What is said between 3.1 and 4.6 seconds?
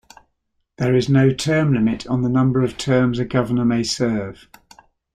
a governor may serve.